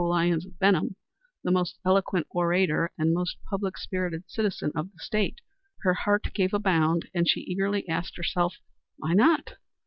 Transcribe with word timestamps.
Lyons 0.03 0.47
of 0.47 0.57
Benham, 0.57 0.95
the 1.43 1.51
most 1.51 1.77
eloquent 1.85 2.25
orator 2.31 2.91
and 2.97 3.13
most 3.13 3.37
public 3.47 3.77
spirited 3.77 4.23
citizen 4.27 4.71
of 4.75 4.87
the 4.91 4.97
State" 4.97 5.41
her 5.83 5.93
heart 5.93 6.33
gave 6.33 6.55
a 6.55 6.59
bound, 6.59 7.07
and 7.13 7.29
she 7.29 7.41
eagerly 7.41 7.87
asked 7.87 8.17
herself, 8.17 8.55
"Why 8.97 9.13
not?" 9.13 9.57